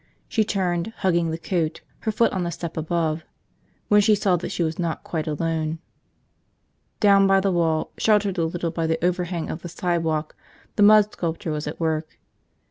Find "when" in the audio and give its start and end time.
3.87-4.01